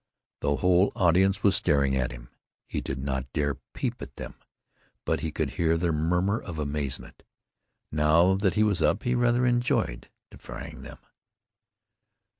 [0.39, 2.29] The whole audience was staring at him.
[2.65, 4.33] He did not dare peep at them,
[5.05, 7.21] but he could hear their murmur of amazement.
[7.91, 10.97] Now that he was up he rather enjoyed defying them.